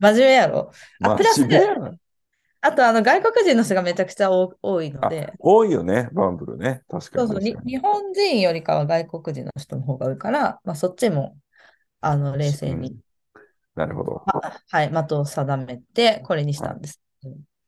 [0.00, 0.72] 真面目やろ？
[1.00, 2.00] あ、プラス真面目やん
[2.60, 6.82] あとあの外国人の人がめちゃくちゃ多多いのあで、多いよね、バンブルね。
[6.88, 7.40] 確かそうそう。
[7.40, 11.36] 日本人よりかは外国人の人の方が多いから、まあ、そっちも
[12.00, 13.05] あの冷静に、うん
[13.76, 14.22] なるほど。
[14.26, 17.00] あはい、的を定めて、これにしたんです。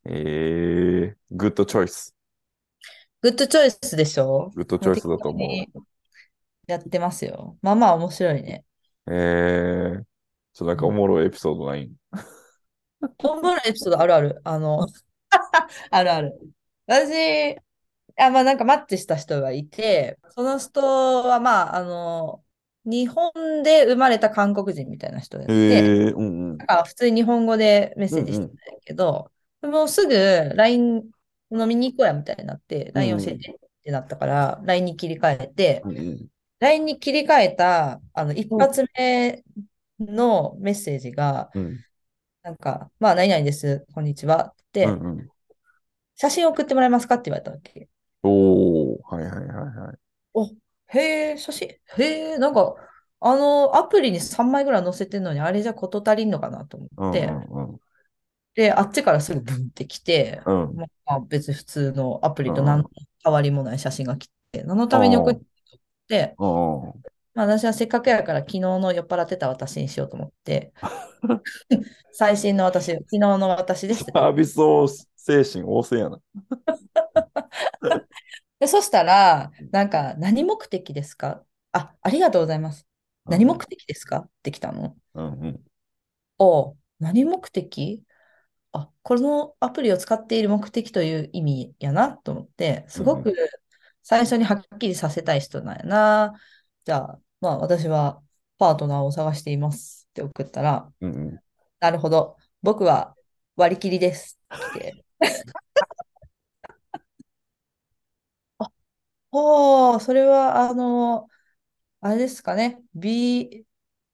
[0.04, 2.14] えー、 good choice。
[3.20, 4.50] good choice でしょ？
[4.54, 5.82] good choice だと思う。
[6.66, 7.56] やってますよ。
[7.60, 8.64] まあまあ面白いね。
[9.06, 10.04] えー、ちょっ
[10.54, 11.84] となんかおもろいエピソードない？
[11.84, 11.92] ん
[13.18, 14.40] トンボのエピソードあるある。
[14.44, 14.86] あの、
[15.90, 16.38] あるある。
[16.86, 17.56] 私、
[18.16, 20.80] あ、まあなんかマッチした人がいて、その人
[21.24, 22.42] はまあ、あの、
[22.88, 26.58] 日本で生まれた韓国人みたいな人やって、へえ、うんうん。
[26.58, 29.30] 普通に日本語でメッセージしてたんやけど、
[29.62, 30.14] もうすぐ
[30.54, 31.04] LINE
[31.50, 36.26] 飲みに行こうやみたいになって、LINE 教えてってなったから、LINE に切り替えて、うんうん。
[36.60, 39.44] LINE に切り替えたあの一発目
[40.00, 41.78] のメッセージが、うん
[42.42, 45.28] なんか、まあ、何々です、こんにちはって、うんうん。
[46.16, 47.16] 写真送ってもらえますか？
[47.16, 47.88] って言われたわけ。
[48.22, 49.96] おー、はいはいはいはい。
[50.32, 50.48] お、
[50.88, 51.78] へえ、写真、へ
[52.34, 52.74] え、なんか、
[53.20, 57.80] あの、アプリに3枚ぐらい載せてんのに、あれじゃ事足りんのかなとうん思って、うん
[58.54, 60.62] で、あっちからすぐブンってきて、うん。
[60.70, 60.76] うん。
[60.76, 62.90] まあ、別に普通のアプリとうん何の
[63.22, 65.40] 変わりもない写真が来て、何のために送っ
[66.08, 66.92] て、うんうん。
[67.34, 70.72] まあ、私はせっかくやから昨日の酔っ払ってた私にしようと思って、
[72.12, 76.18] 最新の私、昨日の私ですサービスを精神旺盛やな。
[78.58, 81.44] で、そしたら、なんか、何目的ですか？
[81.72, 82.86] あ、ありがとうございます。
[83.26, 84.18] 何目的ですか？
[84.18, 84.96] って来たの。
[85.14, 85.60] うんうん。
[86.38, 88.02] お何目的？
[88.72, 93.34] あ、このアプリを使っている目的という意味やなと思って、すごく
[94.02, 96.34] 最初にはっきりさせたい人なんやな。
[96.84, 98.20] じゃあ、まあ私は
[98.58, 101.38] パートナーを探していますって送ったら、うんうん。
[101.80, 103.14] なるほど、僕は
[103.56, 105.04] 割り切りですって来て。
[108.58, 108.70] あ、
[109.30, 111.28] おー、それはあの、
[112.00, 113.66] あれですかね、B、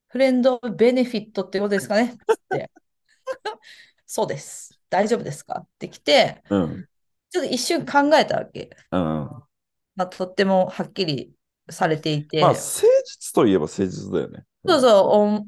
[0.09, 2.16] フレンドベネフィットってことですかね。
[2.27, 2.70] つって。
[4.07, 4.79] そうです。
[4.90, 5.61] 大丈夫ですか？
[5.61, 6.88] って来て、うん。
[7.31, 8.77] ちょっと一瞬考えたわけ。
[9.96, 11.35] まあ、とってもはっきり
[11.70, 14.44] されていて、まあ、誠実といえば誠実だよね。
[14.66, 14.92] そうそう、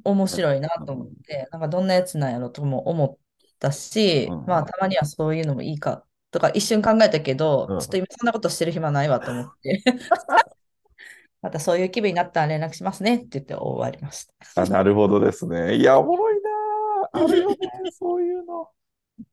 [0.05, 3.19] お、面白いなと思って、なんかどんなやつなんやろとも思っ
[3.59, 4.47] たし、うん。
[4.47, 6.05] まあ、たまにはそういうのもいいか
[6.37, 9.83] とか一瞬考えたけど、うんちょっと今そんなことしてる暇ないわと思って、
[11.43, 14.63] またそういう気分になったら連絡しますねって言って終わりました。
[14.63, 15.77] あ、なるほどですね。
[15.77, 17.25] いや、おもろいなー。
[17.25, 17.57] あるよね、
[17.99, 18.69] そういうの。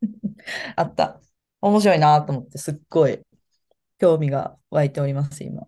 [0.75, 1.19] あった。
[1.61, 3.21] 面白いなと思って、すっごい
[3.99, 5.63] 興味が湧いております、今。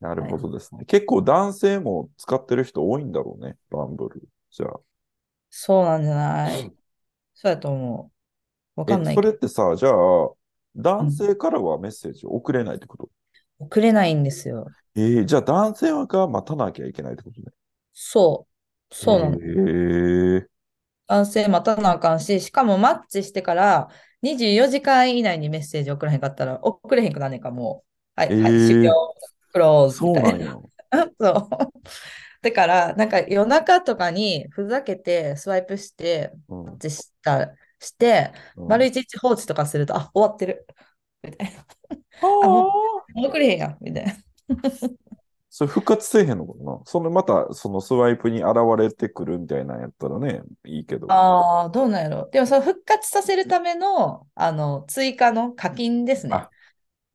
[0.00, 0.84] なるほどですね。
[0.86, 4.22] 結構男性も使ってる人多いんだろうね、バンブル。
[4.50, 4.80] じゃあ。
[5.50, 6.72] そうなんじゃない？
[7.34, 8.10] そうやと思
[8.76, 8.80] う。
[8.80, 9.92] わかんえ、ないそれってさ、じゃあ、
[10.76, 13.08] 男性からはメッセージを送れないってこと、
[13.58, 14.66] 送れないんですよ。
[14.96, 17.46] えー、じゃあ男性が待たなきゃいけないってことね。
[17.92, 18.46] そ
[18.90, 18.94] う。
[18.94, 19.36] そうなの。
[19.36, 20.46] へえ
[21.06, 23.88] 男性待たなあかんし、しかもマッチしてから
[24.22, 27.84] 24時間以内にメッセージ送らへんかったら、送れへんくなんねんか、も
[28.16, 28.20] う。
[28.20, 28.92] はい、はい、えー終了、
[29.52, 30.30] クローズみたいな。
[30.30, 30.56] なんや。
[31.20, 31.48] そう。
[32.42, 40.66] だから、なんか夜中とかにふざけてスワイプして、うんマッチした、して、うん丸一日放置とかすると、あ、終わってる。
[41.22, 41.66] みたいな。
[42.20, 44.14] あもーう送れへんやん、みたいな。
[45.50, 46.80] それ復活せえへんのかな？
[46.84, 51.06] そのまたそのスワイプに現れてくるみたいなんやったらね、いいけど。
[51.06, 52.28] ああ、どうなんやろ。
[52.30, 56.34] でも、その復活させるための、あの、追加の課金ですね。
[56.34, 56.50] あ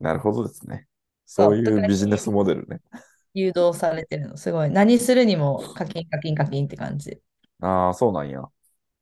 [0.00, 0.88] なるほどですね。
[1.26, 2.80] そういうビジネスモデルね。
[3.34, 4.36] 誘導されてるの。
[4.36, 4.70] すごい。
[4.70, 7.20] 何するにも課金、課金、課金って感じ。
[7.60, 8.42] ああ、そうなんや。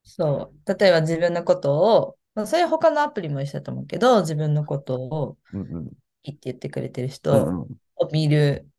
[0.08, 0.74] そう。
[0.78, 5.90] 例えば自分のことを、まあ、それは他のアプリも一緒だと思うけど、自分のことをうんうん。
[6.24, 8.70] いいって言ってくれてるうん人うん、を見る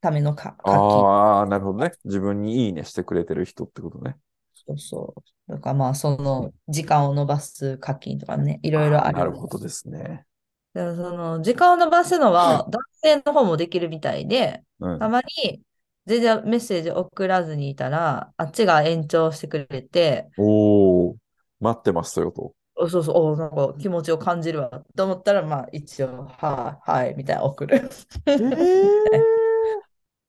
[0.00, 1.08] ためのか課金。
[1.08, 1.92] ああ、なるほどね。
[2.04, 4.16] 自分にいいねしてくれてる人ってことね。
[4.54, 5.14] そうそ
[5.48, 5.52] う。
[5.52, 9.18] だからまあ、その時間を延ばす課金とかね、いろいろある。
[9.18, 10.26] なるほどですね。
[10.74, 14.98] だからその時間を延ばすのは男性の方もできるみたいで、うん。
[14.98, 15.62] たまに
[16.06, 21.16] 全然メッセージ送らずにいたら、あっちが延長してくれて、おお、
[21.60, 22.54] 待ってますよと。
[22.74, 27.88] おそうそう、おなんか気持ちを感じるわと思ったら、まあ一応、はい、はい、みたいな送る。
[28.26, 28.38] ええ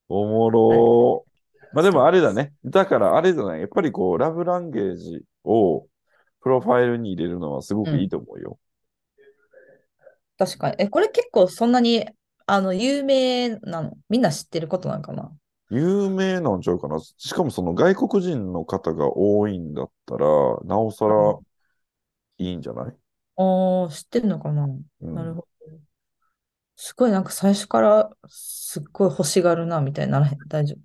[0.09, 1.33] おもろー。
[1.73, 2.53] まあでもあれだね。
[2.65, 3.59] だからあれじゃない。
[3.59, 5.87] やっぱりこう、ラブランゲージを
[6.41, 8.59] プロファイルに入れるのはすごくいいと思うよ。
[10.37, 10.75] 確かに。
[10.77, 12.05] え、これ結構そんなに、
[12.45, 13.93] あの、有名なの？
[14.09, 15.31] みんな知ってることなんかな？
[15.75, 16.99] 有名なんちゃうかな。
[16.99, 20.27] しかもその外国人の方が多いんだったら、
[20.65, 21.15] なおさら
[22.37, 22.95] いいんじゃない？
[23.37, 24.65] ああ、知ってるのかな？
[24.65, 24.67] う
[25.07, 25.47] んなるほど。
[26.75, 30.37] すごいなんか最初からすっごい欲しがるな、みたいにならへん？
[30.47, 30.75] 大丈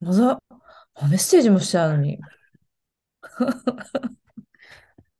[0.00, 0.06] 夫。
[0.06, 0.42] まだ、
[0.94, 2.18] あメッセージもしてないのに。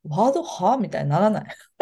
[0.07, 1.45] ワードはみたいにならない？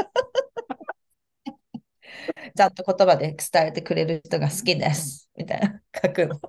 [2.55, 5.29] ちゃんと言葉で伝えてくれる人が好きです。
[5.37, 6.39] みたいな書くの。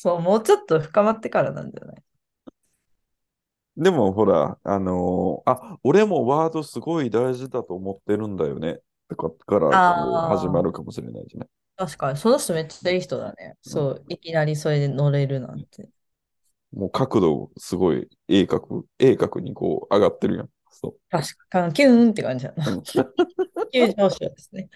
[0.00, 2.02] そう、もうちょっと深まってからなんじゃない？
[3.76, 8.80] でもほら、あのーあ、俺もワードすごい大事だと思ってるんだよね。
[9.08, 9.80] とかから
[10.28, 11.48] 始まるかもしれないじゃない。
[11.76, 13.56] 確かに、その人めっちゃいい人だね。
[13.62, 15.88] そう、いきなりそれで乗れるなんて。
[16.72, 20.50] もう角度すごい鋭角、鋭角にこう上がってるやん。
[20.70, 22.64] そ確かに、キューンって感じだな。
[22.76, 22.82] う。
[23.72, 24.68] 急上昇ですね。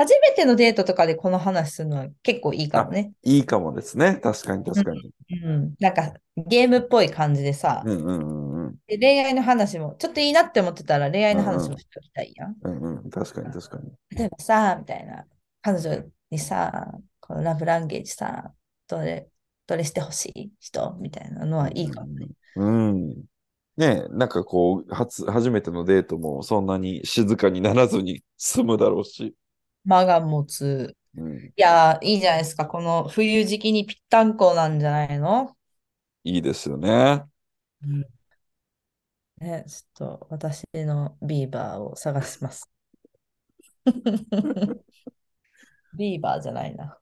[0.00, 3.12] 初めてのデートとかでこの話するのは結構いいかもね。
[3.22, 4.18] いいかもですね。
[4.22, 5.12] 確かに確かに。
[5.44, 5.74] うん。
[5.78, 8.74] なんかゲームっぽい感じでさ、うんうんうんうん。
[8.86, 12.56] で恋愛の話も、ちょっといいなって思ってたら恋愛の話もしておきたいやん。
[12.62, 13.10] うんうん。
[13.10, 13.90] 確かに確かに。
[14.16, 15.26] 例えばさ、みたいな、
[15.60, 18.54] 彼女にさ、このラブランゲージさ、
[18.88, 19.28] どれ、
[19.66, 22.28] どれしてほしい人みたいなのはいいかもね。
[22.56, 23.08] うん。
[23.76, 29.34] ねえ、なんかこう、初、初めてのデートもそんなに静かにならずに済むだろうし。
[29.84, 30.96] 間が持つ。
[31.16, 31.54] うん。
[31.56, 32.66] いやー、いいじゃないですか。
[32.66, 35.56] この冬時期にぴったんこなんじゃないの？
[36.24, 37.24] いいですよね。
[37.82, 38.04] うん。
[39.38, 42.70] ね、ちょっと私のビーバーを探します。
[45.94, 46.98] ビーバーじゃないな。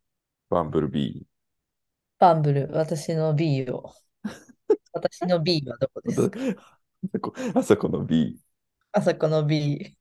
[0.50, 1.26] バンブルビ
[2.20, 3.92] バンブル、私の B を。
[4.92, 6.38] 私の B はどこですか？
[6.40, 6.58] ー。
[6.58, 8.40] あそこあそこの B。
[8.92, 9.96] あそこの B。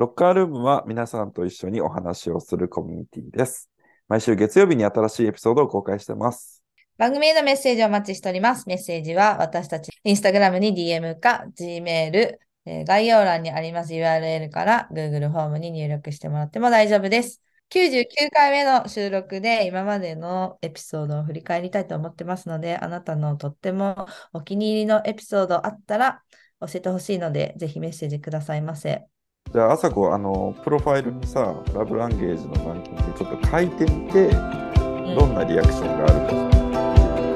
[0.00, 3.68] ロッカールームは皆さんと一緒にお話をするコミュニティです。
[4.08, 6.64] 毎週月曜日に新しいエピソードを公開してます。
[6.96, 8.66] 番組へのメッセージをお待ちしております。
[8.66, 17.42] メッセージは私たち、インスタグラムに DM か Gmail、えー概要欄にあります URL から Google フォームに入力してもらっても大丈夫です。
[17.68, 26.22] 99回目の収録で今までのエピソードを振り返りたいと思ってますので、あなたのとってもお気に入りのエピソードあったら
[26.60, 29.04] 教えてほしいので、ぜひメッセージくださいませ。
[29.52, 36.36] じゃあ、あさこ、あの、プロファイルにさ、ラブランゲージのランキングちょっと書いてみて、どんなリアクションがあるか、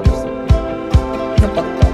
[0.05, 1.84] 試してみてよかった。